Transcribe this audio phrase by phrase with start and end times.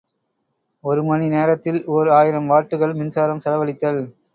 [0.83, 4.01] ஒரு மணி நேரத்தில் ஓர் ஆயிரம் வாட்டுகள் மின்சாரம் செலவழித்தல்.